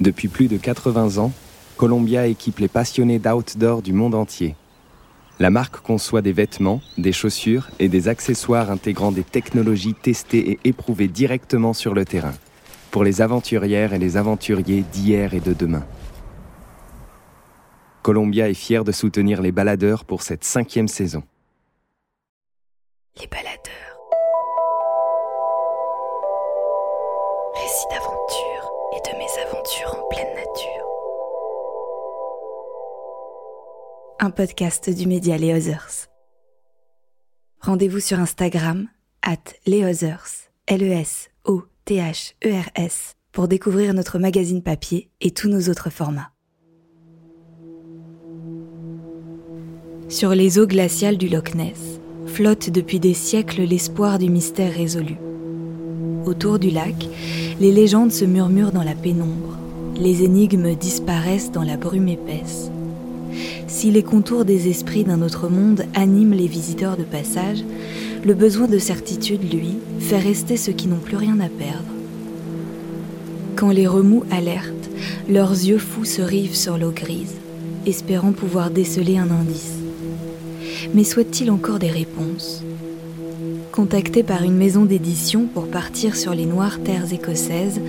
[0.00, 1.32] Depuis plus de 80 ans,
[1.76, 4.54] Columbia équipe les passionnés d'outdoor du monde entier.
[5.40, 10.60] La marque conçoit des vêtements, des chaussures et des accessoires intégrant des technologies testées et
[10.64, 12.34] éprouvées directement sur le terrain,
[12.90, 15.84] pour les aventurières et les aventuriers d'hier et de demain.
[18.02, 21.22] Columbia est fier de soutenir les baladeurs pour cette cinquième saison.
[34.20, 36.08] Un podcast du média Les Others.
[37.60, 38.88] Rendez-vous sur Instagram,
[39.22, 41.14] at Leothers, L-E-S-O-T-H-E-R-S,
[43.30, 46.32] pour découvrir notre magazine papier et tous nos autres formats.
[50.08, 55.14] Sur les eaux glaciales du Loch Ness, flotte depuis des siècles l'espoir du mystère résolu.
[56.26, 57.06] Autour du lac,
[57.60, 59.56] les légendes se murmurent dans la pénombre,
[59.94, 62.72] les énigmes disparaissent dans la brume épaisse.
[63.68, 67.64] Si les contours des esprits d'un autre monde animent les visiteurs de passage,
[68.24, 71.84] le besoin de certitude, lui, fait rester ceux qui n'ont plus rien à perdre.
[73.54, 74.90] Quand les remous alertent,
[75.28, 77.36] leurs yeux fous se rivent sur l'eau grise,
[77.86, 79.78] espérant pouvoir déceler un indice
[80.94, 82.62] mais souhaite-t-il encore des réponses?
[83.72, 87.80] Contactée par une maison d'édition pour partir sur les noires terres écossaises,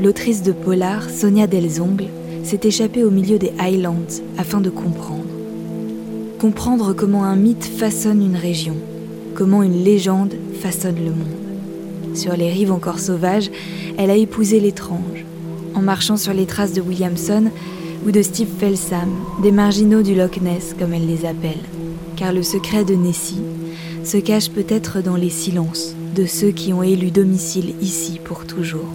[0.00, 2.08] l'autrice de polar, Sonia Delzongle,
[2.46, 5.24] s'est échappée au milieu des Highlands afin de comprendre.
[6.38, 8.76] Comprendre comment un mythe façonne une région,
[9.34, 12.14] comment une légende façonne le monde.
[12.14, 13.50] Sur les rives encore sauvages,
[13.98, 15.24] elle a épousé l'étrange,
[15.74, 17.50] en marchant sur les traces de Williamson
[18.06, 19.10] ou de Steve Felsam,
[19.42, 21.58] des marginaux du Loch Ness comme elle les appelle
[22.16, 23.42] car le secret de Nessie
[24.02, 28.88] se cache peut-être dans les silences de ceux qui ont élu domicile ici pour toujours.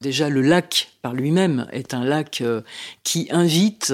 [0.00, 2.62] Déjà, le lac par lui-même est un lac euh,
[3.04, 3.92] qui invite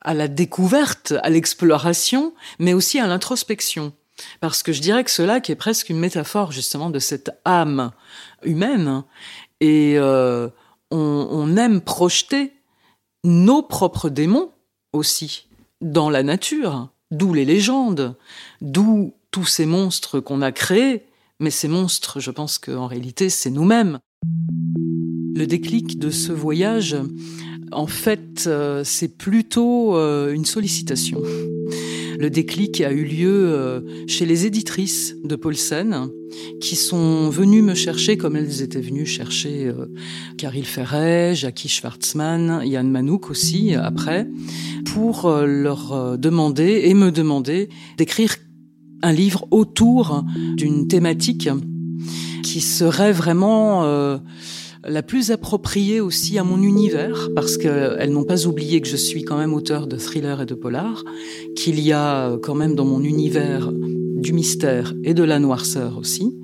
[0.00, 3.92] à la découverte, à l'exploration, mais aussi à l'introspection.
[4.40, 7.90] Parce que je dirais que ce lac est presque une métaphore justement de cette âme
[8.44, 9.02] humaine
[9.60, 10.48] et euh,
[10.92, 12.52] on, aime projeter
[13.24, 14.52] nos propres démons
[14.92, 15.48] aussi
[15.80, 18.16] dans la nature, d'où les légendes,
[18.60, 21.06] d'où tous ces monstres qu'on a créés.
[21.40, 23.98] Mais ces monstres, je pense qu'en réalité, c'est nous-mêmes.
[25.34, 26.96] Le déclic de ce voyage,
[27.72, 31.20] en fait, euh, c'est plutôt euh, une sollicitation.
[32.16, 36.08] Le déclic a eu lieu euh, chez les éditrices de Paulsen,
[36.60, 39.72] qui sont venues me chercher comme elles étaient venues chercher
[40.38, 44.28] Caril Ferret, Jackie Schwartzmann, Yann Manouk aussi après,
[44.84, 47.68] pour leur demander et me demander
[47.98, 48.36] d'écrire
[49.02, 50.24] un livre autour
[50.56, 51.48] d'une thématique
[52.42, 54.20] qui serait vraiment
[54.86, 59.24] la plus appropriée aussi à mon univers, parce qu'elles n'ont pas oublié que je suis
[59.24, 61.04] quand même auteur de thrillers et de polars,
[61.56, 66.34] qu'il y a quand même dans mon univers du mystère et de la noirceur aussi.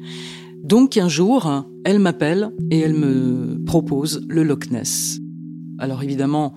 [0.63, 5.19] Donc un jour, elle m'appelle et elle me propose le Loch Ness.
[5.79, 6.55] Alors évidemment,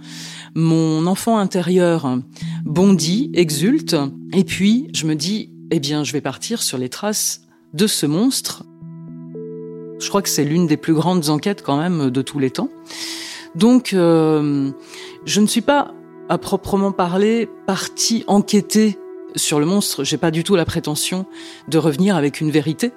[0.53, 2.19] mon enfant intérieur
[2.65, 3.95] bondit, exulte,
[4.33, 7.41] et puis je me dis, eh bien, je vais partir sur les traces
[7.73, 8.65] de ce monstre
[10.03, 12.69] je crois que c'est l'une des plus grandes enquêtes quand même de tous les temps.
[13.55, 14.71] Donc, euh,
[15.25, 15.93] je ne suis pas,
[16.29, 18.99] à proprement parler, partie enquêter
[19.35, 20.03] sur le monstre.
[20.03, 21.25] J'ai pas du tout la prétention
[21.67, 22.91] de revenir avec une vérité.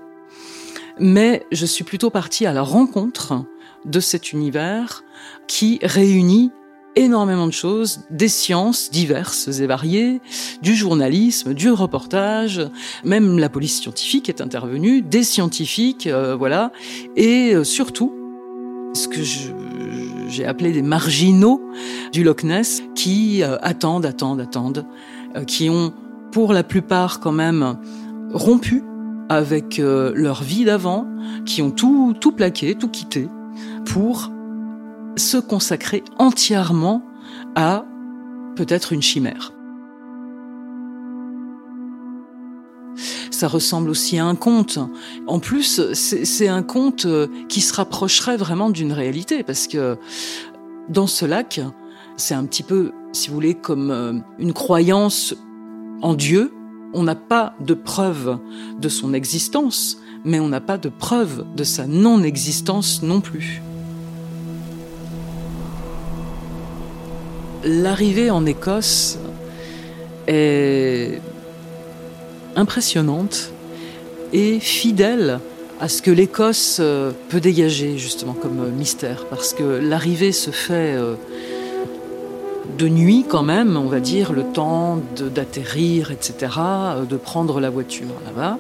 [0.99, 3.45] Mais je suis plutôt partie à la rencontre
[3.85, 5.05] de cet univers
[5.47, 6.51] qui réunit
[6.97, 10.21] énormément de choses, des sciences diverses et variées,
[10.63, 12.63] du journalisme, du reportage,
[13.05, 16.73] même la police scientifique est intervenue, des scientifiques, euh, voilà,
[17.15, 18.13] et euh, surtout,
[18.95, 19.21] ce que
[20.29, 21.61] j'ai appelé des marginaux
[22.13, 24.87] du Loch Ness qui euh, attendent, attendent, attendent,
[25.47, 25.93] qui ont
[26.33, 27.77] pour la plupart quand même
[28.33, 28.83] rompu
[29.29, 31.07] avec leur vie d'avant,
[31.45, 33.29] qui ont tout, tout plaqué, tout quitté
[33.85, 34.31] pour
[35.17, 37.03] se consacrer entièrement
[37.55, 37.85] à
[38.57, 39.53] peut-être une chimère.
[43.31, 44.79] Ça ressemble aussi à un conte.
[45.27, 49.99] En plus, c'est un conte euh, qui se rapprocherait vraiment d'une réalité, parce que
[50.89, 51.61] dans ce lac,
[52.17, 55.35] c'est un petit peu, si vous voulez, comme euh, une croyance
[56.01, 56.53] en Dieu.
[56.95, 58.39] On n'a pas de preuve
[58.81, 63.61] de son existence, mais on n'a pas de preuve de sa non-existence non plus.
[67.67, 69.19] L'arrivée en Écosse
[70.29, 71.21] est
[72.55, 73.51] impressionnante
[74.33, 75.41] est fidèle
[75.81, 80.51] à ce que l'Écosse euh, peut dégager justement comme euh, mystère, parce que l'arrivée se
[80.51, 81.15] fait euh,
[82.79, 84.99] de nuit quand même, on va dire, le temps
[85.35, 86.53] d'atterrir, etc.,
[87.09, 88.59] de prendre la voiture là-bas,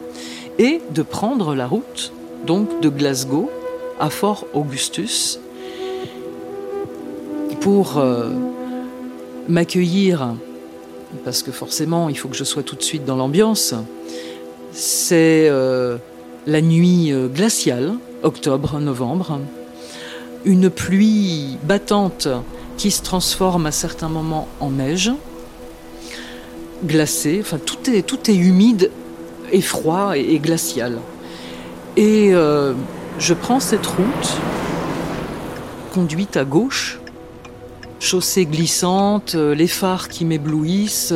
[0.59, 2.13] et de prendre la route,
[2.47, 3.51] donc de Glasgow
[3.99, 5.41] à Fort Augustus,
[7.61, 8.01] pour
[9.49, 10.35] m'accueillir,
[11.25, 13.75] parce que forcément il faut que je sois tout de suite dans l'ambiance,
[14.73, 15.49] c'est
[16.47, 19.41] la nuit euh, glaciale, octobre-novembre,
[20.45, 22.29] une pluie battante
[22.77, 25.11] qui se transforme à certains moments en neige,
[26.85, 28.91] glacée, enfin tout est, tout est humide
[29.51, 30.99] et froid et, glacial.
[31.97, 32.75] Et euh,
[33.19, 34.37] je prends cette route,
[35.93, 37.01] conduite à gauche,
[38.01, 41.13] chaussée glissante, euh, les phares qui m'éblouissent.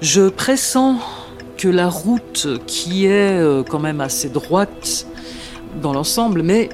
[0.00, 0.98] je pressens
[1.62, 5.06] que la route qui est euh, quand même assez droite
[5.80, 6.70] dans l'ensemble, mais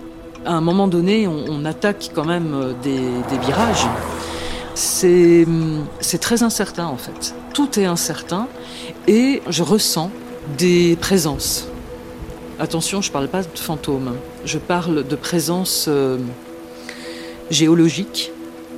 [0.46, 3.86] à un moment donné, on, attaque quand même euh, des, virages.
[5.46, 7.34] Hum, c'est très incertain en fait.
[7.52, 8.48] Tout est incertain
[9.06, 10.10] et je ressens
[10.56, 11.68] des présences.
[12.58, 14.14] Attention, je ne parle pas de fantômes,
[14.46, 16.16] je parle de présence euh,
[17.50, 18.32] géologique,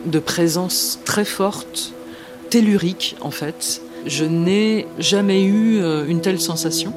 [0.06, 1.92] de présence très forte,
[2.50, 6.92] tellurique en fait, je n'ai jamais eu euh, une telle sensation.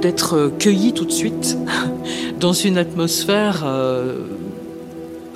[0.00, 1.58] D'être euh, cueilli tout de suite
[2.40, 4.18] dans une atmosphère euh,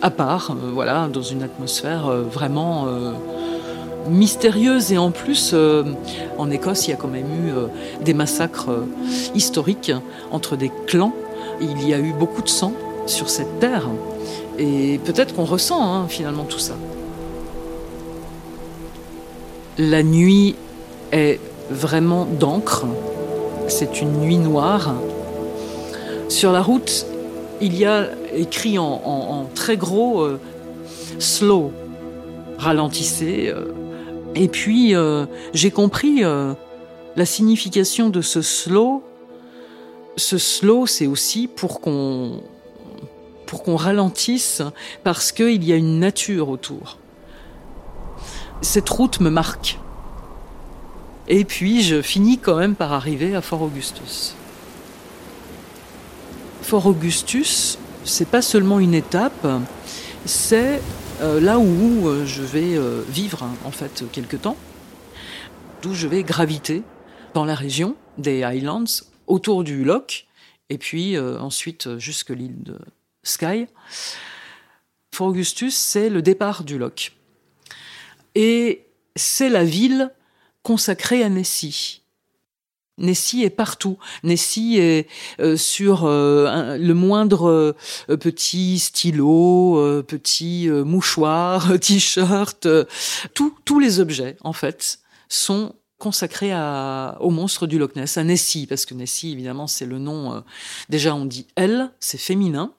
[0.01, 2.89] à part, voilà, dans une atmosphère vraiment
[4.11, 4.91] mystérieuse.
[4.91, 5.55] Et en plus
[6.39, 7.53] en Écosse il y a quand même eu
[8.05, 8.71] des massacres
[9.37, 9.93] historiques
[10.33, 11.15] entre des clans.
[11.61, 12.73] Il y a eu beaucoup de sang
[13.07, 13.87] sur cette terre
[14.63, 16.75] et peut-être qu'on ressent hein, finalement tout ça.
[19.77, 20.55] La nuit
[21.11, 22.87] est vraiment d'encre.
[23.67, 24.95] C'est une nuit noire.
[26.29, 27.07] Sur la route,
[27.61, 30.39] il y a écrit en, très gros euh,
[31.19, 31.73] slow,
[32.57, 33.49] ralentissez.
[33.49, 33.65] Euh.
[34.37, 39.03] et puis euh, j'ai compris la signification de ce slow.
[40.17, 42.43] Ce slow, c'est aussi pour qu'on
[43.53, 44.63] pour qu'on ralentisse
[45.05, 46.97] parce qu'il y a une nature autour
[48.63, 49.79] cette route me marque.
[51.29, 54.35] Et puis je finis quand même par arriver à Fort Augustus.
[56.63, 59.47] Fort Augustus, c'est pas seulement une étape,
[60.25, 60.81] c'est
[61.21, 64.57] euh, là où euh, je vais euh, vivre hein, en fait quelque temps,
[65.83, 66.83] d'où je vais graviter
[67.35, 68.85] dans la région des Highlands,
[69.27, 70.27] autour du Loch,
[70.71, 72.79] et puis ensuite jusque l'île de
[73.23, 73.69] Skye.
[75.15, 77.13] Fort Augustus, c'est le départ du Loch.
[78.35, 80.11] Et c'est la ville
[80.63, 82.03] consacrée à Nessie.
[82.99, 83.99] Nessie est partout.
[84.23, 85.09] Nessie est
[85.41, 92.69] euh, sur euh, le moindre euh, petit stylo, petit mouchoir, t-shirt,
[93.35, 96.53] tous les objets en fait sont consacrés
[97.21, 100.43] au monstre du Loch Ness, à Nessie, parce que Nessie évidemment c'est le nom.
[100.89, 102.73] déjà on dit elle, c'est féminin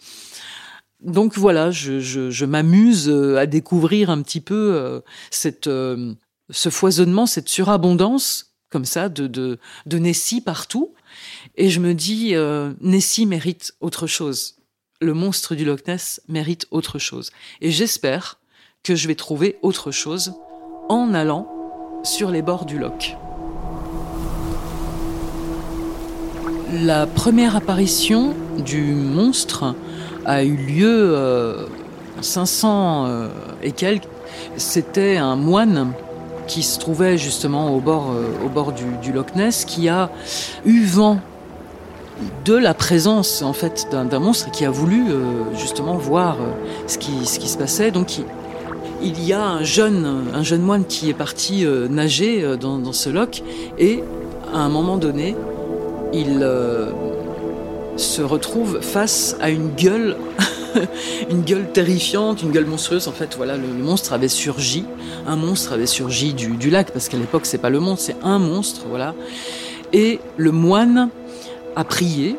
[1.03, 4.99] donc voilà, je, m'amuse euh, à découvrir un petit peu euh,
[5.67, 6.13] euh,
[6.49, 10.93] ce foisonnement, cette surabondance comme ça de Nessie partout.
[11.55, 12.33] Et je me dis,
[12.81, 14.55] Nessie mérite autre chose.
[14.99, 17.29] Le monstre du Loch Ness mérite autre chose.
[17.61, 18.39] Et j'espère
[18.81, 20.33] que je vais trouver autre chose
[20.89, 21.47] en allant
[22.03, 23.15] sur les bords du Loch.
[26.81, 29.75] La première apparition du monstre
[30.25, 31.65] a eu lieu euh,
[32.21, 33.27] 500 euh,
[33.61, 34.07] et quelques.
[34.57, 35.91] C'était un moine
[36.47, 40.09] qui se trouvait justement au bord, euh, au bord du, Loch Ness, qui a
[40.65, 41.19] eu vent
[42.45, 45.21] de la présence en fait d'un monstre qui a voulu euh,
[45.55, 46.37] justement voir
[46.87, 47.91] ce qui, se passait.
[47.91, 48.19] Donc
[49.01, 53.41] il, y a un jeune, un jeune moine qui est parti nager dans, ce loch
[53.77, 54.03] et
[54.53, 55.35] à un moment donné,
[56.13, 56.45] il
[57.97, 60.17] se retrouve face à une gueule,
[61.29, 63.07] une gueule terrifiante, une gueule monstrueuse.
[63.07, 64.85] En fait, voilà, le, monstre avait surgi,
[65.27, 68.39] un monstre avait surgi du, lac, parce qu'à l'époque, c'est pas le monstre, c'est un
[68.39, 69.13] monstre, voilà.
[69.91, 71.09] Et le moine
[71.75, 72.35] a prié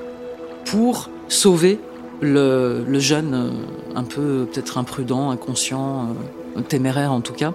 [0.64, 1.78] pour sauver
[2.20, 6.08] le, jeune, euh, un peu peut-être imprudent, inconscient,
[6.56, 7.52] euh, téméraire en tout cas.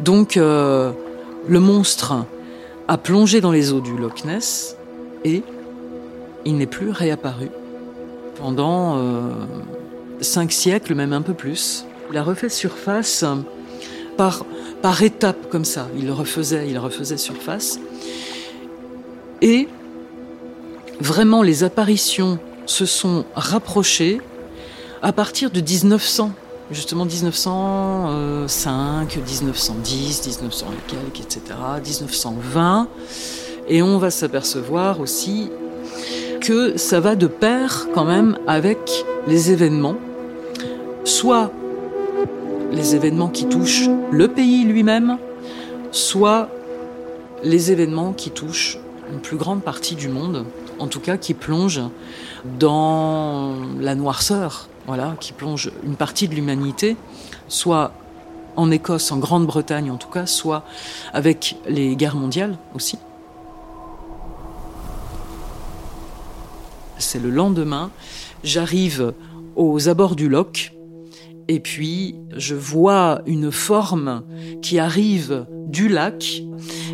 [0.00, 0.92] Donc, euh,
[1.48, 2.24] le monstre
[2.88, 4.76] a plongé dans les eaux du Loch Ness
[5.24, 5.42] et
[6.46, 7.50] il n'est plus réapparu.
[8.38, 9.20] Pendant euh,
[10.20, 13.24] cinq siècles, même un peu plus, il a refait surface
[14.16, 14.46] par,
[14.80, 15.88] par étapes comme ça.
[15.98, 17.80] Il refaisait, il refaisait surface.
[19.42, 19.68] Et
[21.00, 24.20] vraiment, les apparitions se sont rapprochées
[25.02, 26.30] à partir de 1900
[26.70, 31.40] justement 1905, 1910, 1900 et quelques, etc.,
[31.84, 32.88] 1920.
[33.68, 35.50] Et on va s'apercevoir aussi
[36.46, 38.78] que ça va de pair quand même avec
[39.26, 39.96] les événements,
[41.02, 41.50] soit
[42.70, 45.18] les événements qui touchent le pays lui-même,
[45.90, 46.48] soit
[47.42, 48.78] les événements qui touchent
[49.12, 50.44] une plus grande partie du monde,
[50.78, 51.90] en tout cas qui plongent
[52.60, 56.96] dans la noirceur, voilà, qui plonge une partie de l'humanité,
[57.48, 57.90] soit
[58.54, 60.62] en Écosse, en Grande-Bretagne en tout cas, soit
[61.12, 62.98] avec les guerres mondiales aussi.
[66.98, 67.90] C'est le lendemain,
[68.42, 69.12] j'arrive
[69.54, 70.72] aux abords du loch,
[71.48, 74.22] et puis je vois une forme
[74.62, 76.42] qui arrive du lac,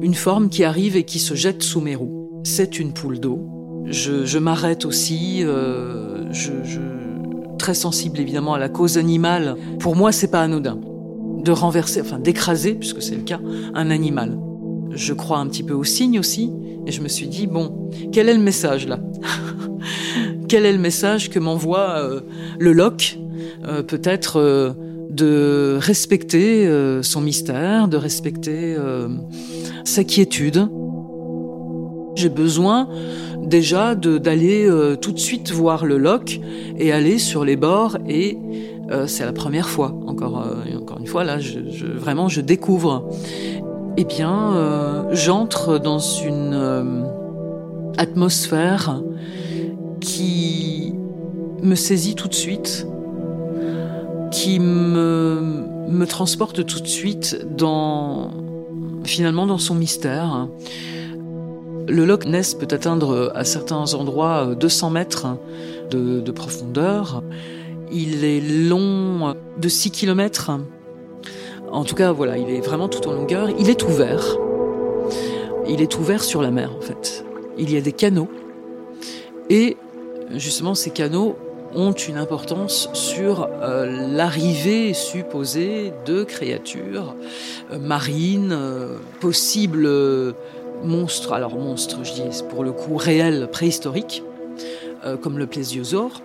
[0.02, 2.42] une forme qui arrive et qui se jette sous mes roues.
[2.44, 3.40] C'est une poule d'eau.
[3.86, 6.52] Je, m'arrête aussi, euh, je
[7.62, 10.80] très sensible évidemment à la cause animale, pour moi c'est pas anodin
[11.44, 13.38] de renverser, enfin d'écraser, puisque c'est le cas,
[13.74, 14.36] un animal.
[14.90, 16.50] Je crois un petit peu aux signes aussi,
[16.86, 18.98] et je me suis dit bon, quel est le message là?
[20.48, 22.20] Quel est le message que m'envoie euh,
[22.58, 23.18] le loch
[23.64, 24.72] euh, Peut-être euh,
[25.10, 26.66] de respecter
[27.02, 28.76] son mystère, de respecter
[29.84, 30.68] sa quiétude?
[32.14, 32.88] J'ai besoin
[33.42, 34.70] déjà d'aller
[35.02, 36.40] tout de suite voir le loch
[36.78, 38.38] et aller sur les bords et
[39.06, 40.46] c'est la première fois encore
[40.80, 41.36] encore une fois là
[41.96, 43.10] vraiment je découvre
[43.98, 47.04] eh bien j'entre dans une
[47.98, 49.02] atmosphère
[50.02, 50.94] qui
[51.62, 52.86] me saisit tout de suite
[54.30, 58.30] qui me transporte tout de suite dans
[59.04, 60.48] finalement dans son mystère
[61.88, 65.26] le Loch Ness peut atteindre à certains endroits 200 mètres
[65.90, 67.22] de, profondeur.
[67.92, 70.52] Il est long de 6 km.
[71.70, 73.48] En tout cas, voilà, il est vraiment tout en longueur.
[73.58, 74.24] Il est ouvert.
[75.68, 77.24] Il est ouvert sur la mer, en fait.
[77.58, 78.28] Il y a des canaux.
[79.50, 79.76] Et
[80.36, 81.36] justement, ces canaux
[81.74, 87.14] ont une importance sur euh, l'arrivée supposée de créatures
[87.72, 89.88] euh, marines, euh, possibles
[90.84, 94.24] monstres, alors monstres, je dis pour le coup réels, préhistoriques,
[95.20, 96.22] comme le plésiosaure,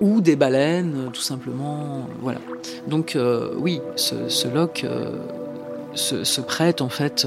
[0.00, 2.08] ou des baleines, tout simplement.
[2.20, 2.40] Voilà.
[2.88, 3.16] Donc
[3.56, 5.12] oui, ce, ce euh,
[5.94, 7.26] se, prête en fait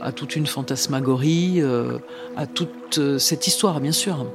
[0.00, 1.62] à toute une fantasmagorie,
[2.36, 4.26] à toute cette histoire, bien sûr.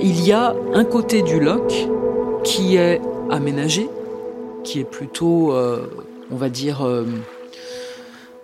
[0.00, 1.72] Il y a un côté du loch
[2.44, 3.88] qui est aménagé,
[4.64, 6.86] qui est plutôt, on va dire,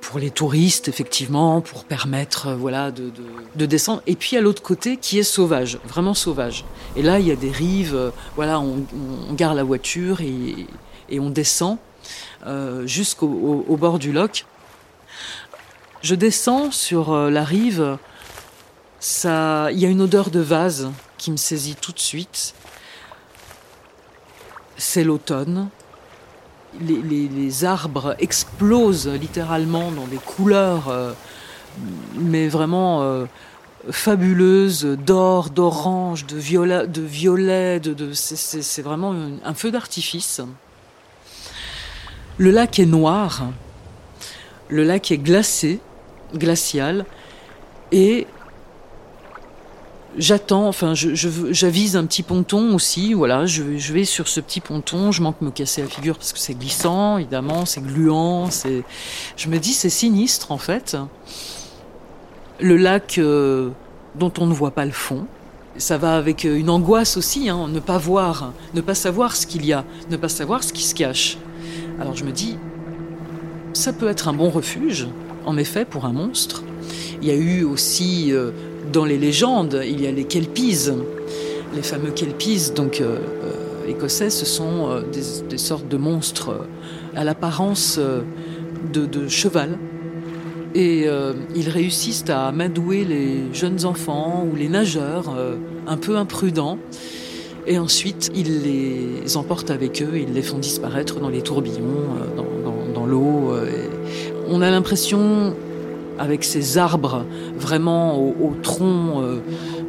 [0.03, 3.11] pour les touristes, effectivement, pour permettre euh, voilà, de,
[3.57, 4.03] de, descendre.
[4.07, 6.67] Et puis à l'autre côté, qui est sauvage, vraiment sauvage.
[6.97, 8.85] Et là, il y a des rives, euh, voilà, on,
[9.33, 10.67] gare la voiture et,
[11.19, 11.79] on descend
[12.47, 14.45] euh, jusqu'au au, bord du loch.
[16.03, 17.97] Je descends sur euh, la rive,
[19.25, 20.91] il y a une odeur de vase
[21.23, 22.53] qui me saisit tout de suite.
[24.77, 25.69] C'est l'automne,
[26.81, 31.13] les, arbres explosent littéralement dans des couleurs, euh,
[32.17, 33.27] mais vraiment euh,
[33.89, 36.35] fabuleuses, d'or, d'orange, de
[36.87, 39.15] de violet, de, c'est vraiment
[39.45, 40.41] un feu d'artifice.
[42.39, 43.45] Le lac est noir,
[44.69, 45.79] le lac est glacé,
[46.35, 47.05] glacial,
[47.93, 48.27] et
[50.19, 53.15] J'attends, enfin, j'avise un petit ponton aussi.
[53.15, 55.11] Voilà, je, vais sur ce petit ponton.
[55.11, 58.51] Je manque me casser la figure parce que c'est glissant, évidemment, c'est gluant.
[58.51, 58.83] C'est,
[59.37, 60.97] je me dis, c'est sinistre en fait.
[62.61, 63.71] Le lac euh,
[64.15, 65.27] dont on ne voit pas le fond.
[65.79, 69.47] Ça va avec euh, une angoisse aussi, hein, ne pas voir, ne pas savoir ce
[69.47, 71.39] qu'il y a, ne pas savoir ce qui se cache.
[71.99, 72.59] Alors je me dis,
[73.73, 75.09] ça peut être un bon refuge,
[75.47, 76.63] en effet, pour un monstre.
[77.23, 78.51] Il y a eu aussi euh,
[78.91, 80.91] dans les légendes, il y a les kelpies,
[81.75, 85.03] les fameux kelpies, donc euh, euh, écossais, ce sont euh,
[85.49, 86.67] des, sortes de monstres
[87.15, 87.99] à l'apparence
[88.93, 89.79] de, cheval.
[90.75, 91.07] Et
[91.55, 95.37] ils réussissent à amadouer les jeunes enfants ou les nageurs
[95.87, 96.79] un peu imprudents.
[97.67, 102.07] Et ensuite, ils les emportent avec eux, ils les font disparaître dans les tourbillons,
[102.95, 103.53] dans, l'eau.
[104.49, 105.55] On a l'impression
[106.19, 107.25] avec ces arbres
[107.57, 109.41] vraiment au, tronc euh,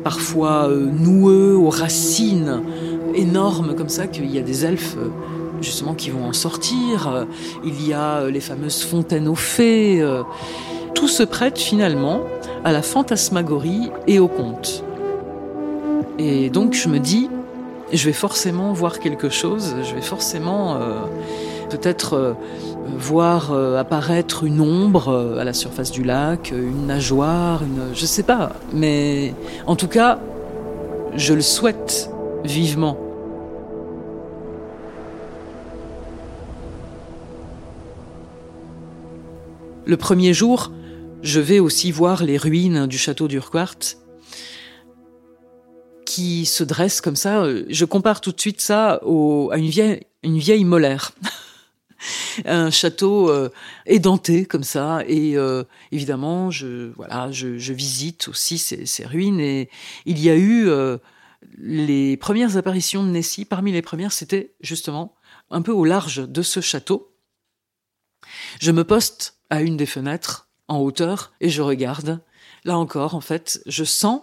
[0.03, 2.61] parfois euh, noueux, aux racines
[3.15, 5.09] énormes comme ça, qu'il y a des elfes euh,
[5.61, 7.25] justement qui vont en sortir.
[7.63, 10.05] Il y a les fameuses fontaines aux fées.
[10.93, 12.21] tout se prête finalement
[12.65, 14.83] à la fantasmagorie et au conte.
[16.19, 17.29] Et donc je me dis,
[17.93, 20.99] je vais forcément voir quelque chose, je vais forcément euh,
[21.69, 22.33] peut-être euh,
[22.97, 28.23] voir euh, apparaître une ombre à la surface du lac, une nageoire, une, je sais
[28.23, 29.33] pas, mais
[29.65, 30.19] en tout cas,
[31.15, 32.09] je le souhaite
[32.43, 32.97] vivement.
[39.85, 40.71] Le premier jour,
[41.21, 43.97] je vais aussi voir les ruines du château d'Urquhart
[46.05, 47.45] qui se dressent comme ça.
[47.69, 51.11] Je compare tout de suite ça à une vieille, une vieille molaire.
[52.45, 53.49] un château euh,
[53.85, 55.01] édenté comme ça.
[55.07, 59.39] Et euh, évidemment je voilà je, visite aussi ces, ruines.
[59.39, 59.69] Et
[60.05, 60.97] il y a eu euh,
[61.57, 63.45] les premières apparitions de Nessie.
[63.45, 65.15] Parmi les premières c'était justement
[65.49, 67.15] un peu au large de ce château.
[68.61, 72.21] Je me poste à une des fenêtres en hauteur et je regarde.
[72.65, 74.21] Là encore, en fait, je sens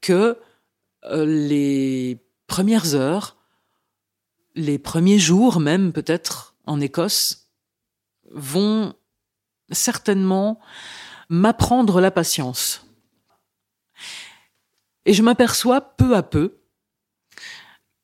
[0.00, 0.38] que
[1.12, 3.36] les premières heures,
[4.54, 7.41] les premiers jours même peut-être en Écosse,
[8.32, 8.94] vont
[9.70, 10.60] certainement
[11.28, 12.86] m'apprendre la patience.
[15.04, 16.58] Et je m'aperçois peu à peu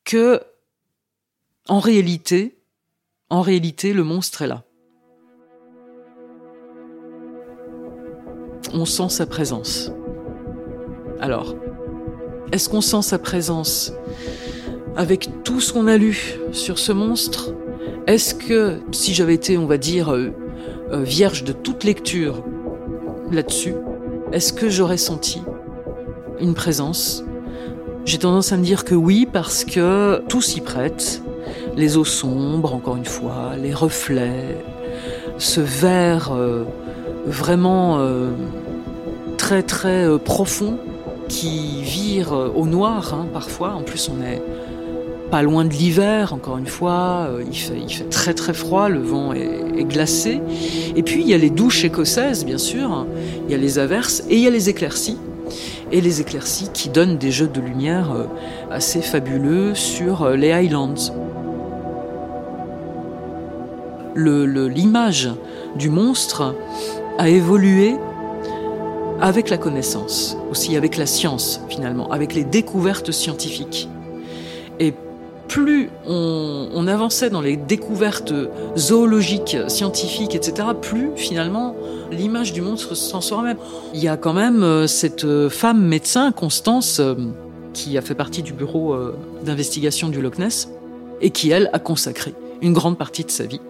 [0.04, 0.42] que,
[1.68, 2.58] en réalité,
[3.30, 4.64] en réalité, le monstre est là.
[8.72, 9.90] on sent sa présence.
[11.20, 11.54] Alors,
[12.52, 13.92] est-ce qu'on sent sa présence
[14.96, 17.52] avec tout ce qu'on a lu sur ce monstre?
[18.06, 20.32] Est-ce que si j'avais été, on va dire, euh,
[20.92, 22.42] euh, vierge de toute lecture
[23.30, 23.74] là-dessus,
[24.32, 25.42] est-ce que j'aurais senti
[26.40, 27.24] une présence?
[28.04, 31.22] J'ai tendance à me dire que oui, parce que tout s'y prête.
[31.76, 34.56] Les eaux sombres, encore une fois, les reflets,
[35.38, 36.64] ce vert euh,
[37.26, 38.00] vraiment
[39.36, 40.78] très très profond
[41.28, 43.74] qui vire au noir hein, parfois.
[43.74, 44.42] En plus, on est
[45.30, 47.28] pas loin de l'hiver, encore une fois.
[47.28, 50.40] Euh, il fait, il fait très très froid, le vent est, glacé.
[50.96, 53.06] Et puis, il y a les douches écossaises, bien sûr.
[53.46, 55.18] Il y a les averses et il y a les éclaircies.
[55.92, 58.10] Et les éclaircies qui donnent des jeux de lumière
[58.70, 60.94] assez fabuleux sur les Highlands.
[64.14, 65.30] L'image
[65.76, 66.54] du monstre
[67.18, 67.96] a évolué
[69.20, 73.88] avec la connaissance, aussi avec la science finalement, avec les découvertes scientifiques.
[75.48, 78.32] Plus on, avançait dans les découvertes
[78.76, 81.74] zoologiques, scientifiques, etc., plus finalement
[82.10, 83.56] l'image du monstre s'en sort même.
[83.94, 87.14] Il y a quand même euh, cette euh, femme médecin, Constance, euh,
[87.72, 88.96] qui a fait partie du bureau
[89.44, 90.68] d'investigation du Loch Ness,
[91.20, 93.60] et qui, elle, a consacré une grande partie de sa vie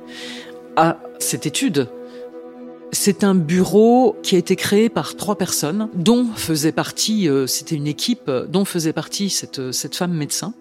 [0.77, 1.89] à cette étude
[2.91, 7.87] c'est un bureau qui a été créé par trois personnes, dont faisait partie, c'était une
[7.87, 10.55] équipe dont faisait partie cette femme médecin.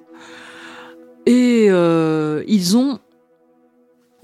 [1.28, 3.00] Et euh, ils ont,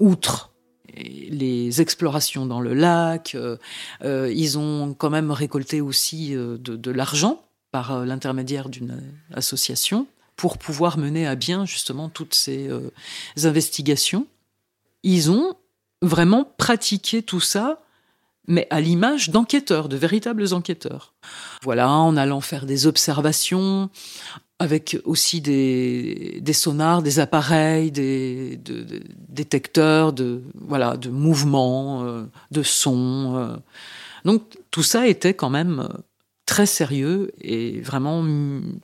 [0.00, 0.50] outre
[0.96, 8.06] les explorations dans le lac, euh, ils ont quand même récolté aussi de l'argent par
[8.06, 9.02] l'intermédiaire d'une
[9.34, 12.70] association pour pouvoir mener à bien justement toutes ces
[13.42, 14.26] investigations.
[15.02, 15.56] Ils ont
[16.00, 17.80] vraiment pratiqué tout ça
[18.46, 21.14] mais à l'image d'enquêteurs, de véritables enquêteurs.
[21.62, 23.90] Voilà, en allant faire des observations,
[24.58, 28.58] avec aussi des, sonars, des appareils, des,
[29.28, 33.36] détecteurs de voilà de mouvements, euh, de sons.
[33.36, 33.56] Euh.
[34.24, 35.98] Donc tout ça était quand même euh,
[36.46, 38.80] très sérieux et vraiment une,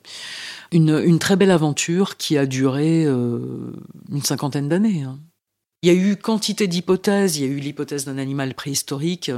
[0.73, 5.03] une très belle aventure qui a duré une cinquantaine d'années.
[5.03, 5.19] Hein.
[5.83, 7.39] Il y a eu quantité d'hypothèses.
[7.39, 9.31] Il y a eu l'hypothèse d'un animal préhistorique.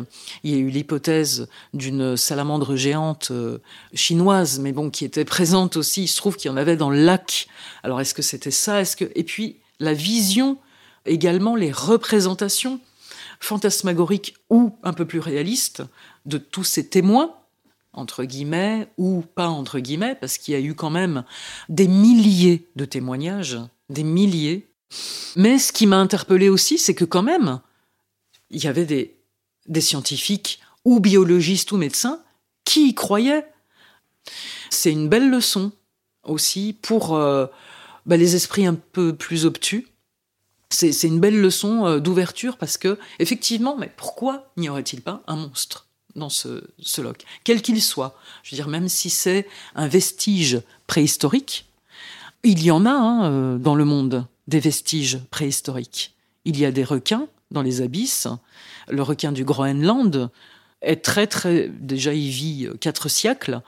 [0.42, 3.59] Il y a eu l'hypothèse d'une salamandre géante euh,
[3.94, 6.02] chinoise, mais bon, qui était présente aussi.
[6.02, 7.46] Il se trouve qu'il y en avait dans le lac.
[7.85, 8.83] Alors, est-ce que c'était ça?
[9.14, 10.59] Et puis la vision,
[11.07, 12.81] également les représentations
[13.38, 15.83] fantasmagoriques ou un peu plus réalistes
[16.26, 17.37] de tous ces témoins
[17.92, 21.24] entre guillemets ou pas entre guillemets, parce qu'il y a eu quand même
[21.68, 23.59] des milliers de témoignages,
[23.90, 24.72] des milliers
[25.37, 27.61] mais ce qui m'a interpellé aussi, c'est que quand même,
[28.50, 32.20] il y avait des, scientifiques ou biologistes ou médecins
[32.64, 33.46] qui y croyaient.
[34.70, 35.72] C'est une belle leçon
[36.24, 37.46] aussi pour euh,
[38.07, 39.88] bah, les esprits un peu plus obtus.
[40.70, 45.37] C'est une belle leçon euh, d'ouverture parce que, effectivement, mais pourquoi n'y aurait-il pas un
[45.37, 46.62] monstre dans ce,
[47.00, 51.66] loch, quel qu'il soit Je veux dire, même si c'est un vestige préhistorique,
[52.42, 56.15] il y en a hein, euh, dans le monde des vestiges préhistoriques.
[56.45, 58.29] Il y a des requins dans les abysses.
[58.88, 60.31] Le requin du Groenland,
[60.83, 63.62] est très très déjà il vit quatre siècles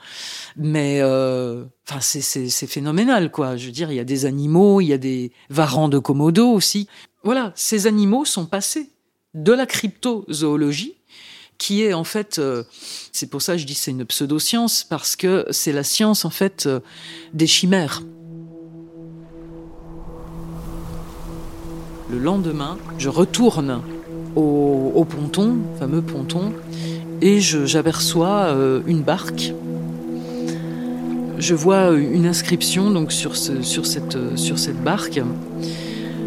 [0.57, 4.87] mais euh, enfin c'est phénoménal quoi je veux dire il y a des animaux il
[4.87, 6.89] y a des varans de Komodo aussi
[7.23, 8.89] voilà ces animaux sont passés
[9.33, 10.95] de la cryptozoologie
[11.57, 12.65] qui est en fait euh,
[13.13, 16.29] c'est pour ça que je dis c'est une pseudoscience parce que c'est la science en
[16.29, 16.81] fait euh,
[17.33, 18.03] des chimères
[22.09, 23.81] le lendemain je retourne
[24.35, 26.51] au, ponton fameux ponton
[27.21, 29.53] et j'aperçois euh, une barque.
[31.37, 34.17] Je vois une inscription donc sur, ce, sur, cette,
[34.83, 35.21] barque,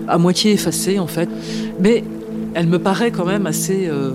[0.06, 1.28] à moitié effacée en fait,
[1.80, 2.04] mais
[2.54, 4.12] elle me paraît quand même assez euh,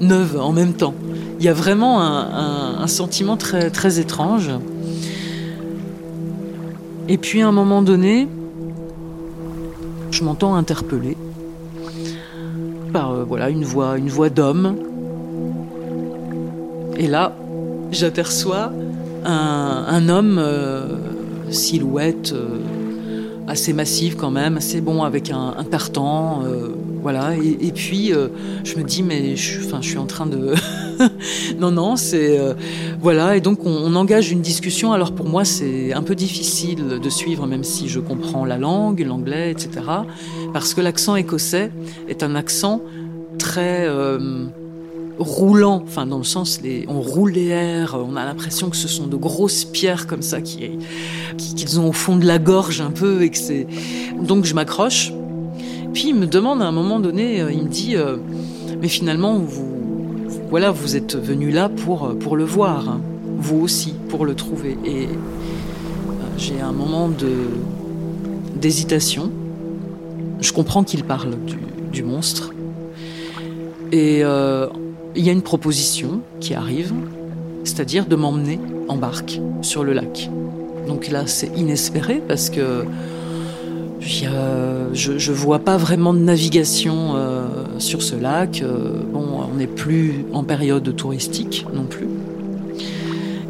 [0.00, 0.94] neuve en même temps.
[1.38, 4.50] Il y a vraiment un, un, sentiment très, très étrange.
[7.08, 8.28] Et puis à un moment donné,
[10.14, 11.16] je m'entends interpeller
[12.92, 14.76] par euh, voilà une voix, une voix d'homme
[16.96, 17.36] et là,
[17.90, 18.70] j'aperçois
[19.24, 20.86] un, homme, euh,
[21.50, 22.60] silhouette euh,
[23.48, 26.42] assez massive quand même, assez bon avec un, tartan.
[27.02, 28.12] Voilà, et, puis
[28.62, 30.54] je me dis, mais je, je suis en train de.
[31.58, 32.38] non, non, c'est.
[33.00, 34.92] voilà, et donc on, engage une discussion.
[34.92, 39.00] Alors pour moi, c'est un peu difficile de suivre, même si je comprends la langue,
[39.00, 39.86] l'anglais, etc.
[40.52, 41.70] Parce que l'accent écossais
[42.08, 42.80] est un accent
[43.38, 43.88] très
[45.18, 48.88] roulant, enfin dans le sens les, on roule les airs, on a l'impression que ce
[48.88, 50.70] sont de grosses pierres comme ça qui
[51.36, 53.66] qu'ils ont au fond de la gorge un peu et que c'est
[54.20, 55.12] donc je m'accroche.
[55.92, 58.16] Puis il me demande à un moment donné, euh, il me dit euh,
[58.80, 59.73] mais finalement vous
[60.54, 63.00] voilà vous êtes venu là pour euh, le voir, hein.
[63.38, 65.08] vous aussi pour le trouver et
[66.38, 67.10] j'ai un moment
[68.54, 69.32] d'hésitation.
[70.40, 71.56] Je comprends qu'il parle du,
[71.90, 72.52] du monstre.
[73.90, 74.68] Et euh,
[75.16, 76.92] il y a une proposition qui arrive,
[77.64, 80.30] c'est-à-dire de m'emmener en barque sur le lac.
[80.86, 82.84] Donc là, c'est inespéré parce que
[84.04, 87.46] je ne vois pas vraiment de navigation euh,
[87.78, 88.62] sur ce lac.
[88.62, 92.08] Euh, bon, on n'est plus en période touristique non plus.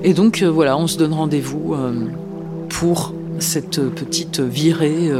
[0.02, 1.74] Et donc euh, voilà, on se donne rendez-vous
[2.68, 5.10] pour cette petite virée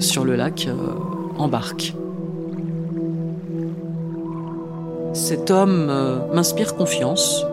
[0.00, 0.68] sur le lac
[1.38, 1.94] en barque.
[5.14, 7.44] Cet homme euh, m'inspire confiance.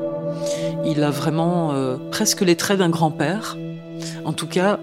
[0.85, 3.57] Il a vraiment euh, presque les traits d'un grand-père,
[4.23, 4.79] en tout cas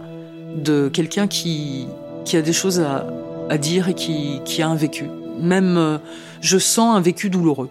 [0.62, 1.88] de quelqu'un qui,
[2.26, 5.04] qui a des choses à, dire et qui, a un vécu.
[5.38, 5.98] Même, euh,
[6.40, 7.70] je sens un vécu douloureux.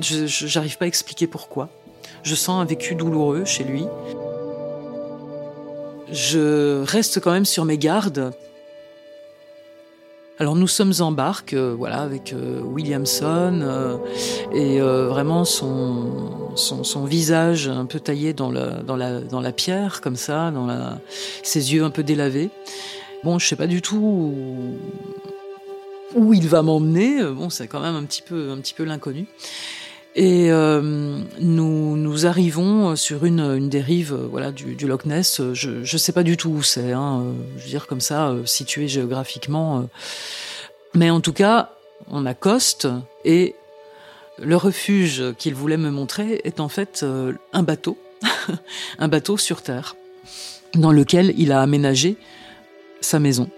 [0.00, 1.68] Je n'arrive pas à expliquer pourquoi.
[2.24, 3.84] Je sens un vécu douloureux chez lui.
[6.10, 8.32] Je reste quand même sur mes gardes
[10.40, 14.00] alors nous sommes en barque, euh, voilà, avec euh, Williamson
[14.52, 20.52] et vraiment son, visage un peu taillé dans la, pierre, comme ça,
[21.44, 22.50] ses yeux un peu délavés.
[23.24, 24.76] Bon, je sais pas du tout
[26.14, 27.24] où, il va m'emmener.
[27.24, 29.24] Bon, c'est quand même un petit peu, l'inconnu.
[30.14, 35.40] Et euh, nous, arrivons sur une, une des rives voilà, du, Loch Ness.
[35.54, 37.24] Je ne sais pas du tout où c'est, hein,
[37.56, 39.78] je veux dire comme ça, euh, situé géographiquement.
[39.78, 39.82] Euh.
[40.92, 41.70] Mais en tout cas,
[42.10, 42.88] on accoste
[43.24, 43.54] et
[44.36, 47.06] le refuge qu'il voulait me montrer est en fait
[47.54, 47.96] un bateau,
[48.98, 49.96] un bateau sur terre,
[50.74, 52.18] dans lequel il a aménagé
[53.04, 53.50] sa maison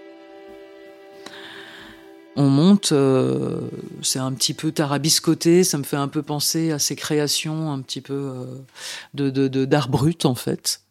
[2.37, 3.61] on monte, euh,
[4.03, 7.81] c'est un petit peu tarabiscoté, ça me fait un peu penser à ces créations un
[7.81, 10.81] petit peu euh, de d'art brut en fait.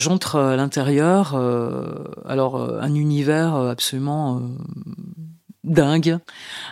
[0.00, 4.40] J'entre à l'intérieur, euh, alors un univers absolument
[5.64, 6.18] dingue.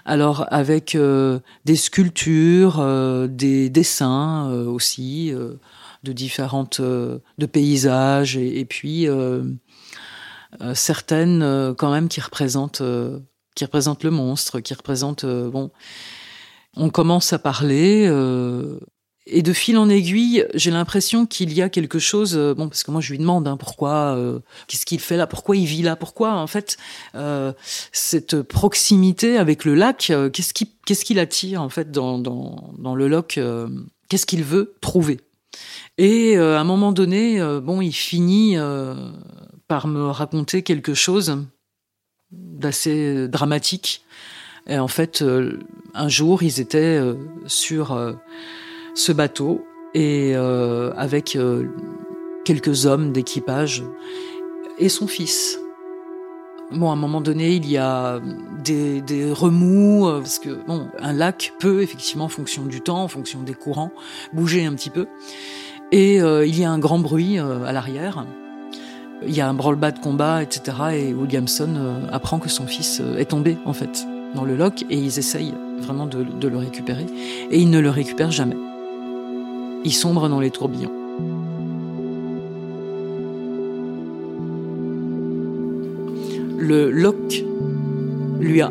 [0.04, 5.32] Alors avec des sculptures, des dessins aussi
[6.02, 9.06] de différentes de paysages et puis
[10.60, 13.20] euh, certaines euh, quand même qui représentent euh,
[13.54, 15.70] qui représentent le monstre, qui représentent bon.
[16.76, 18.06] On commence à parler
[19.26, 22.36] et de fil en aiguille, j'ai l'impression qu'il y a quelque chose.
[22.36, 24.16] bon, parce que moi, je lui demande hein, pourquoi,
[24.68, 26.78] qu'est-ce qu'il fait là, pourquoi il vit là, pourquoi en fait
[27.90, 32.94] cette proximité avec le lac, qu'est-ce qui, qu'est-ce qui l'attire en fait dans dans, dans
[32.94, 33.38] le loch,
[34.08, 35.20] qu'est-ce qu'il veut trouver?
[35.98, 38.56] Et à un moment donné, bon, il finit
[39.68, 41.36] par me raconter quelque chose
[42.32, 44.04] d'assez dramatique.
[44.66, 45.58] Et en fait, euh,
[45.94, 47.14] un jour, ils étaient euh,
[47.46, 48.12] sur euh,
[48.94, 51.36] ce bateau et avec
[52.44, 53.82] quelques hommes d'équipage
[54.78, 55.59] et son fils.
[56.72, 58.20] Bon, à un moment donné, il y a
[58.62, 63.02] des, des remous, euh, parce que bon, un lac peut effectivement, en fonction du temps,
[63.02, 63.90] en fonction des courants,
[64.32, 65.08] bouger un petit peu.
[65.90, 68.24] Et euh, il y a un grand bruit euh, à l'arrière.
[69.26, 70.76] Il y a un branle-bas de combat, etc.
[70.94, 75.18] Et Williamson apprend que son fils est tombé, en fait, dans le loch, et ils
[75.18, 77.06] essayent vraiment de, de le récupérer.
[77.50, 78.56] Et ils ne le récupèrent jamais.
[79.84, 80.99] Il sombre dans les tourbillons.
[86.60, 87.44] Le Locke
[88.38, 88.70] lui a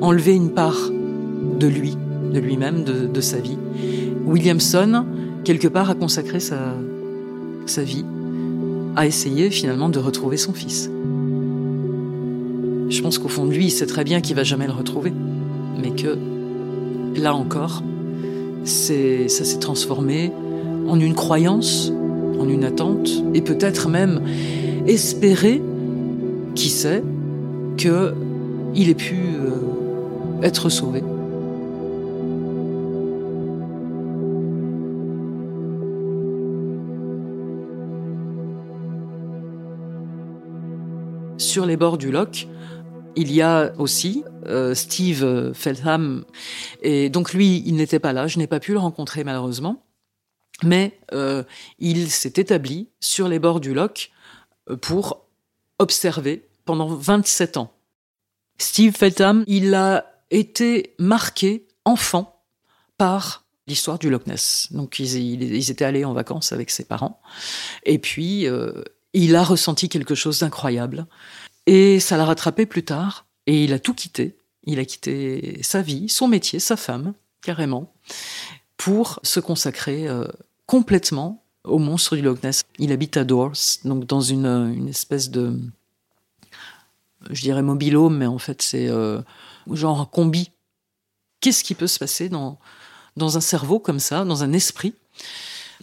[0.00, 0.90] enlevé une part
[1.58, 1.96] de lui,
[2.32, 3.56] de lui-même, de, sa vie.
[4.26, 5.06] Williamson,
[5.44, 8.04] quelque part, a consacré sa, vie
[8.96, 10.90] à essayer finalement de retrouver son fils.
[12.90, 15.12] Je pense qu'au fond de lui, il sait très bien qu'il va jamais le retrouver,
[15.82, 16.16] mais que
[17.18, 17.82] là encore,
[18.64, 18.94] ça
[19.28, 20.30] s'est transformé
[20.86, 21.90] en une croyance,
[22.38, 24.20] en une attente, et peut-être même
[24.86, 25.62] espérer,
[26.54, 27.02] qui sait,
[27.76, 31.02] qu'il ait pu euh, être sauvé.
[41.38, 42.48] Sur les bords du loch,
[43.16, 46.24] il y a aussi euh, Steve Feldham,
[46.82, 49.84] et donc lui, il n'était pas là, je n'ai pas pu le rencontrer malheureusement,
[50.62, 51.42] mais euh,
[51.78, 54.10] il s'est établi sur les bords du loch
[54.80, 55.26] pour
[55.78, 57.72] observer pendant 27 ans.
[58.58, 62.42] Steve Feltham, il a été marqué enfant
[62.98, 64.68] par l'histoire du Loch Ness.
[64.70, 67.20] Donc ils, étaient allés en vacances avec ses parents.
[67.84, 71.06] Et puis, euh, il a ressenti quelque chose d'incroyable.
[71.66, 73.26] Et ça l'a rattrapé plus tard.
[73.46, 74.38] Et il a tout quitté.
[74.64, 77.92] Il a quitté sa vie, son métier, sa femme, carrément,
[78.76, 80.26] pour se consacrer euh,
[80.66, 82.62] complètement au monstre du Loch Ness.
[82.78, 83.52] Il habite à Dors,
[83.84, 85.58] donc dans une espèce de
[87.30, 89.20] je dirais mobilhome, mais en fait c'est euh,
[89.70, 90.50] genre combi.
[91.40, 92.58] Qu'est-ce qui peut se passer dans,
[93.16, 94.94] dans un cerveau comme ça, dans un esprit?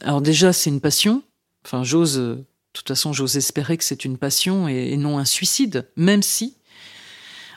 [0.02, 1.24] Alors déjà, c'est une passion.
[1.66, 5.90] Enfin, j'ose, de toute façon, j'ose espérer que c'est une passion et, non un suicide,
[5.96, 6.56] même si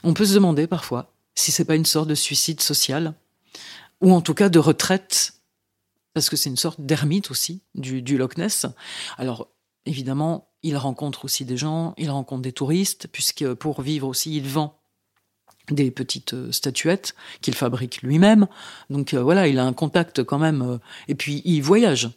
[0.02, 3.14] on peut se demander parfois si c'est pas une sorte de suicide social,
[4.00, 5.32] ou en tout cas de retraite,
[6.12, 8.66] parce que c'est une sorte d'ermite aussi du, du Loch Ness.
[9.18, 9.48] Alors,
[9.86, 14.48] évidemment, il rencontre aussi des gens, il rencontre des touristes, puisque pour vivre aussi, il
[14.48, 14.78] vend
[15.70, 18.46] des petites euh, statuettes qu'il fabrique lui-même.
[18.90, 20.62] Donc euh, voilà, il a un contact quand même.
[20.62, 22.10] Euh, et puis il voyage.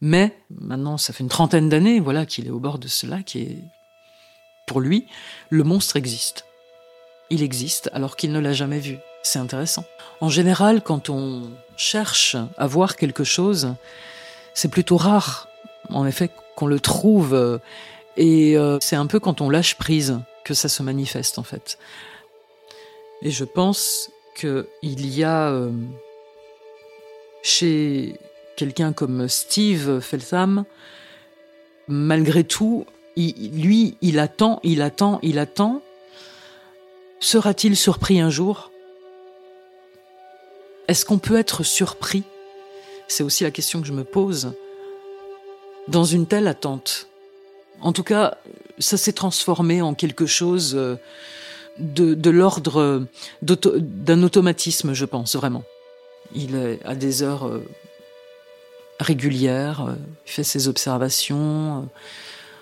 [0.00, 3.36] Mais maintenant, ça fait une trentaine d'années, voilà, qu'il est au bord de ce lac
[3.36, 3.58] et
[4.66, 5.06] pour lui,
[5.50, 6.46] le monstre existe.
[7.30, 8.98] Il existe alors qu'il ne l'a jamais vu.
[9.22, 9.84] C'est intéressant.
[10.20, 13.74] En général, quand on cherche à voir quelque chose,
[14.52, 15.48] c'est plutôt rare,
[15.90, 17.60] en effet, qu'on le trouve
[18.16, 21.78] et euh, c'est un peu quand on lâche prise que ça se manifeste en fait.
[23.22, 24.66] Et je pense qu'il
[25.06, 25.70] y a euh,
[27.42, 28.18] chez
[28.56, 30.64] quelqu'un comme Steve Feltham,
[31.88, 32.84] malgré tout,
[33.16, 35.82] lui, il attend, il attend, il attend.
[37.20, 38.70] Sera-t-il surpris un jour?
[40.88, 42.24] Est-ce qu'on peut être surpris?
[43.08, 44.54] C'est aussi la question que je me pose
[45.88, 47.08] dans une telle attente.
[47.80, 48.38] En tout cas,
[48.78, 50.96] ça s'est transformé en quelque chose euh,
[51.78, 53.06] de, l'ordre
[53.42, 55.64] d'un automatisme, je pense, vraiment.
[56.34, 57.64] Il est à des heures euh,
[59.00, 59.94] régulières, euh,
[60.26, 61.88] il fait ses observations,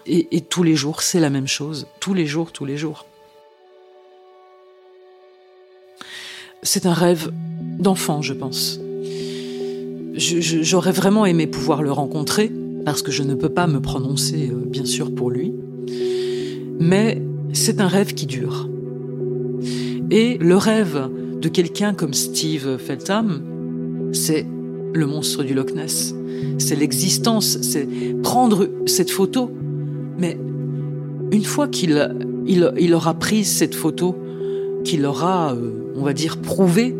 [0.06, 1.86] et, tous les jours, c'est la même chose.
[2.00, 3.06] Tous les jours, tous les jours.
[6.64, 7.30] C'est un rêve
[7.60, 8.80] d'enfant, je pense.
[10.14, 12.52] J'aurais vraiment aimé pouvoir le rencontrer,
[12.84, 15.52] parce que je ne peux pas me prononcer, euh, bien sûr, pour lui.
[16.78, 18.68] Mais c'est un rêve qui dure.
[20.10, 21.08] Et le rêve
[21.40, 23.42] de quelqu'un comme Steve Feltham,
[24.12, 24.46] c'est
[24.92, 26.14] le monstre du Loch Ness.
[26.58, 27.88] C'est l'existence, c'est
[28.22, 29.50] prendre cette photo.
[30.18, 30.38] Mais
[31.30, 32.14] une fois qu'il
[32.46, 34.16] il, aura pris cette photo,
[34.84, 36.94] qu'il aura, euh, on va dire, prouvé,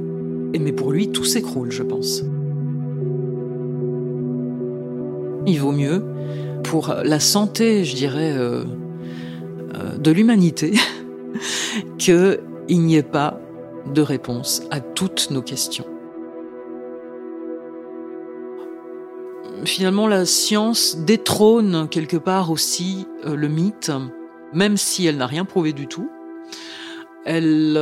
[0.59, 2.23] mais pour lui, tout s'écroule, je pense
[5.47, 6.03] il vaut mieux
[6.63, 8.65] pour la santé, je dirais, euh,
[9.75, 10.75] euh, de l'humanité,
[11.99, 13.41] qu'il n'y ait pas
[13.93, 15.87] de réponse à toutes nos questions.
[19.65, 23.93] Finalement, la science détrône quelque part aussi euh, le mythe,
[24.53, 26.09] même si elle n'a rien prouvé du tout.
[27.25, 27.79] Elle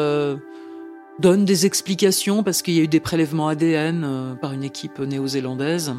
[1.18, 5.94] donne des explications parce qu'il y a eu des prélèvements ADN par une équipe néo-zélandaise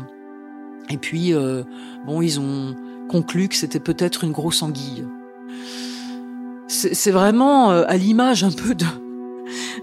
[0.92, 1.64] et puis, euh,
[2.06, 2.76] bon, ils ont
[3.10, 5.06] conclu que c'était peut-être une grosse anguille.
[6.68, 8.86] c'est vraiment à l'image un peu de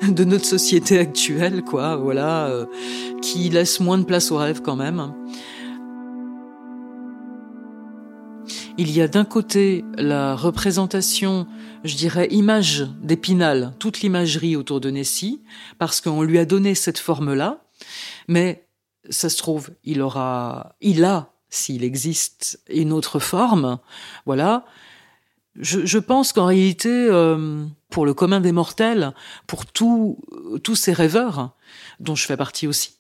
[0.09, 2.51] de notre société actuelle, quoi, voilà,
[3.21, 5.13] qui laisse moins de place aux rêves quand même.
[8.81, 11.49] Il y a d'un côté la représentation,
[11.83, 15.43] je dirais, image d'Épinal, toute l'imagerie autour de Nessie,
[15.81, 17.65] parce qu'on lui a donné cette forme-là,
[18.29, 18.68] mais
[19.11, 23.79] ça se trouve, il aura, il a, s'il existe, une autre forme,
[24.27, 24.65] voilà.
[25.57, 29.13] Je, pense qu'en réalité, euh, pour le commun des mortels,
[29.49, 30.17] pour tous
[30.77, 31.57] ces rêveurs,
[31.99, 32.99] dont je fais partie aussi,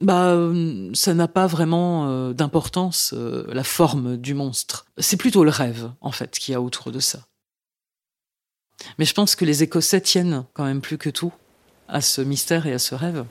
[0.00, 0.36] bah,
[0.94, 4.86] ça n'a pas vraiment euh, d'importance, euh, la forme du monstre.
[4.98, 7.20] C'est plutôt le rêve, en fait, qu'il y a autour de ça.
[8.98, 11.32] Mais je pense que les Écossais tiennent quand même plus que tout
[11.88, 13.24] à ce mystère et à ce rêve.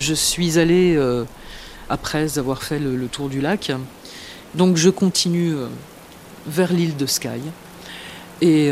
[0.00, 1.24] Je suis allée, euh,
[1.88, 3.72] après avoir fait le, tour du lac,
[4.54, 5.54] donc je continue
[6.46, 7.42] vers l'île de Skye.
[8.40, 8.70] Et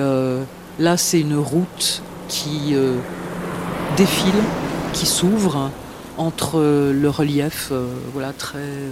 [0.78, 2.74] là, c'est une route qui
[3.96, 4.42] défile,
[4.92, 5.70] qui s'ouvre
[6.16, 6.60] entre
[6.92, 8.90] le relief euh, voilà, très euh,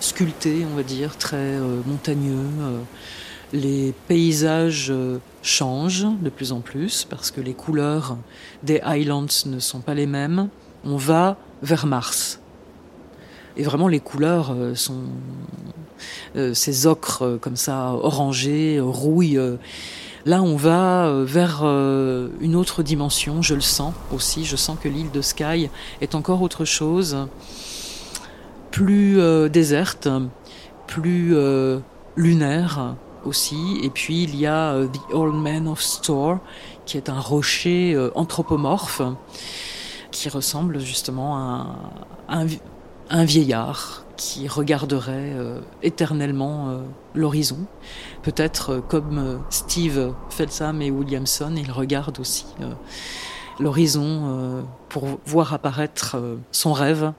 [0.00, 2.46] sculpté, on va dire, très euh, montagneux.
[3.52, 4.92] les paysages
[5.42, 8.16] changent de plus en plus parce que les couleurs
[8.62, 10.48] des Highlands ne sont pas les mêmes.
[10.84, 12.40] On va vers Mars.
[13.56, 15.02] Et vraiment, les couleurs sont
[16.54, 19.38] ces ocres comme ça, orangés, rouilles
[20.24, 24.78] Là, on va euh, vers euh, une autre dimension, je le sens aussi, je sens
[24.80, 25.68] que l'île de Skye
[26.00, 27.26] est encore autre chose,
[28.70, 30.08] plus euh, déserte,
[30.86, 31.34] plus
[32.14, 33.80] lunaire aussi.
[33.82, 36.38] Et puis il y a The Old Man of Store,
[36.86, 39.02] qui est un rocher anthropomorphe,
[40.12, 41.36] qui ressemble justement
[42.28, 42.44] à
[43.10, 45.34] un vieillard qui regarderait
[45.82, 47.58] éternellement l'horizon.
[48.22, 52.72] Peut-être euh, comme euh, Steve Felsam et Williamson, il regarde aussi euh,
[53.60, 56.16] l'horizon pour voir apparaître
[56.52, 57.12] son rêve.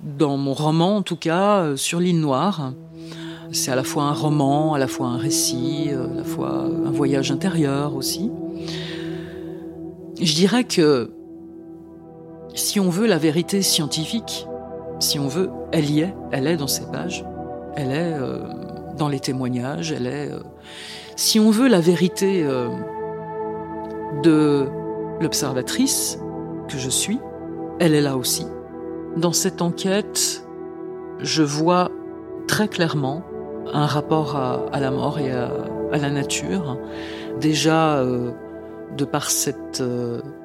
[0.00, 2.72] Dans mon roman, en tout cas, sur l'île Noire,
[3.52, 6.90] c'est à la fois un roman, à la fois un récit, à la fois un
[6.90, 8.30] voyage intérieur aussi.
[10.20, 11.10] Je dirais que
[12.54, 14.46] si on veut la vérité scientifique,
[15.00, 17.24] si on veut, elle y est, elle est dans ces pages
[17.78, 18.38] elle est euh,
[18.96, 20.32] dans les témoignages, elle est...
[20.32, 20.40] Euh,
[21.14, 22.68] si on veut la vérité euh,
[24.22, 24.66] de
[25.20, 26.18] l'observatrice
[26.68, 27.20] que je suis,
[27.78, 28.46] elle est là aussi.
[29.16, 30.44] Dans cette enquête,
[31.20, 31.90] je vois
[32.48, 33.22] très clairement
[33.72, 35.50] un rapport à, la mort et à,
[35.92, 36.78] la nature.
[37.40, 38.04] Déjà,
[38.96, 39.82] de par cette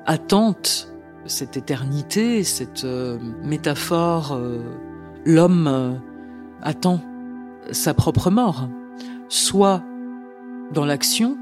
[0.05, 0.93] attente,
[1.25, 2.85] cette éternité, cette
[3.43, 4.39] métaphore,
[5.25, 5.99] l'homme
[6.61, 6.99] attend
[7.71, 8.67] sa propre mort,
[9.29, 9.83] soit
[10.71, 11.37] dans l'action,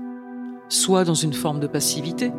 [0.70, 2.32] soit dans une forme de passivité.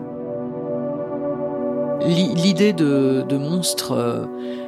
[2.05, 4.27] L'idée de, monstre euh,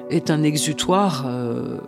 [0.09, 1.79] est un exutoire euh,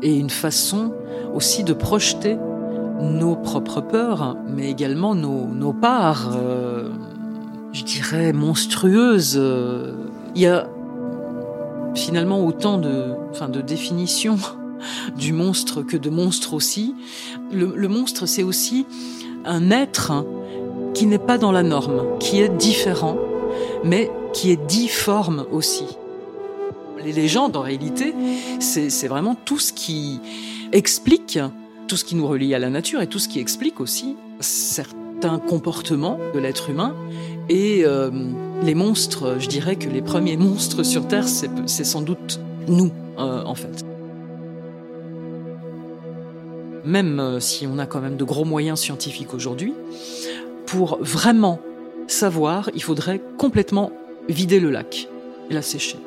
[0.00, 0.94] et une façon
[1.34, 2.38] aussi de projeter
[3.00, 6.90] nos propres peurs, mais également nos, parts, euh,
[7.72, 9.40] je dirais, monstrueuses.
[10.34, 10.66] Il y a
[11.94, 14.38] finalement autant de, enfin, de définitions
[15.16, 16.94] du monstre que de monstre aussi.
[17.52, 18.86] Le, monstre, c'est aussi
[19.44, 20.24] un être
[20.94, 23.16] qui n'est pas dans la norme, qui est différent,
[23.84, 25.86] mais qui est difforme aussi.
[27.04, 28.14] Les légendes, en réalité,
[28.60, 30.20] c'est vraiment tout ce qui
[30.72, 31.38] explique,
[31.92, 35.38] tout ce qui nous relie à la nature et tout ce qui explique aussi certains
[35.38, 36.96] comportements de l'être humain.
[37.50, 38.10] Et euh,
[38.62, 43.44] les monstres, je dirais que les premiers monstres sur Terre, c'est sans doute nous, euh,
[43.44, 43.84] en fait
[46.86, 49.74] même euh, si on a quand même de gros moyens scientifiques aujourd'hui,
[50.64, 51.60] pour vraiment
[52.06, 53.92] savoir, il faudrait complètement
[54.30, 55.08] vider le lac
[55.50, 55.98] et la sécher.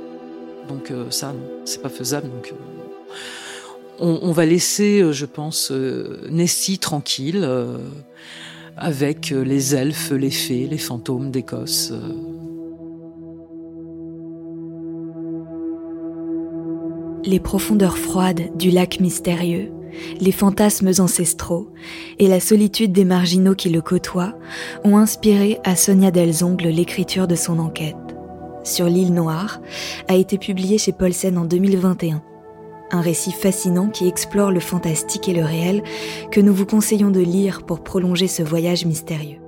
[0.67, 1.31] Donc ça,
[1.63, 2.27] c'est pas faisable.
[2.27, 2.55] Donc
[4.01, 5.71] euh, on, va laisser, je pense,
[6.29, 7.47] Nessie tranquille
[8.77, 11.93] avec les elfes, les fées, les fantômes d'Écosse.
[17.23, 19.71] Les profondeurs froides du lac mystérieux
[20.19, 21.71] les fantasmes ancestraux
[22.19, 24.33] et la solitude des marginaux qui le côtoient
[24.83, 27.95] ont inspiré à Sonia Delzongle l'écriture de son enquête.
[28.63, 29.61] Sur l'île Noire
[30.07, 32.21] a été publié chez Paulsen en 2021.
[32.95, 35.83] Un récit fascinant qui explore le fantastique et le réel
[36.31, 39.41] que nous vous conseillons de lire pour prolonger ce voyage mystérieux.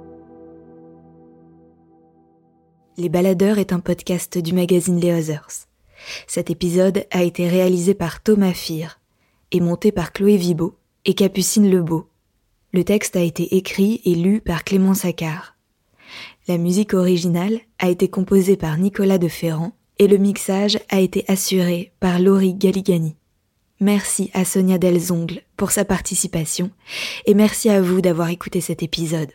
[2.97, 5.67] Les Baladeurs est un podcast du magazine Les Others.
[6.27, 8.99] Cet épisode a été réalisé par Thomas Fir
[9.53, 10.75] et monté par Chloé Vibo
[11.05, 12.09] et Capucine Lebeau.
[12.73, 15.55] Le texte a été écrit et lu par Clément Saccard.
[16.49, 21.23] La musique originale a été composée par Nicolas de Ferrand et le mixage a été
[21.29, 23.15] assuré par Laurie Galigani.
[23.79, 26.71] Merci à Sonia Delzongle pour sa participation
[27.27, 29.31] et merci à vous d'avoir écouté cet épisode.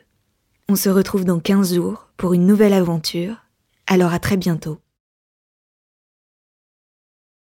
[0.69, 3.37] On se retrouve dans 15 jours pour une nouvelle aventure,
[3.87, 4.82] alors à très bientôt.